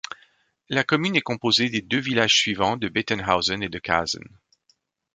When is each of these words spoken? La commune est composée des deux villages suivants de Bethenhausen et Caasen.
La 0.67 0.83
commune 0.83 1.15
est 1.15 1.21
composée 1.21 1.69
des 1.69 1.83
deux 1.83 1.99
villages 1.99 2.35
suivants 2.35 2.75
de 2.75 2.87
Bethenhausen 2.89 3.61
et 3.61 3.69
Caasen. 3.69 4.23